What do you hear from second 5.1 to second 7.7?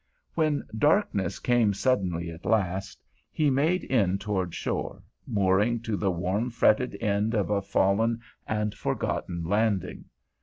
mooring to the warm fretted end of a